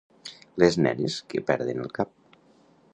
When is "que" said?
1.33-1.45